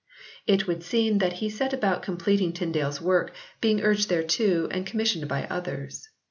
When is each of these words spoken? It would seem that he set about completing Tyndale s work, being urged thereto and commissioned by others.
It 0.47 0.65
would 0.65 0.81
seem 0.81 1.19
that 1.19 1.33
he 1.45 1.49
set 1.51 1.73
about 1.73 2.01
completing 2.01 2.53
Tyndale 2.53 2.87
s 2.87 2.99
work, 2.99 3.35
being 3.61 3.81
urged 3.83 4.09
thereto 4.09 4.67
and 4.71 4.83
commissioned 4.83 5.27
by 5.27 5.43
others. 5.43 6.09